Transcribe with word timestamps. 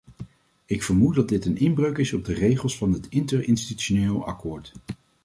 Ik 0.65 0.83
vermoed 0.83 1.15
dat 1.15 1.29
dit 1.29 1.45
een 1.45 1.57
inbreuk 1.57 1.97
is 1.97 2.13
op 2.13 2.25
de 2.25 2.33
regels 2.33 2.77
van 2.77 2.91
het 2.93 3.07
interinstitutioneel 3.09 4.25
akkoord. 4.25 4.73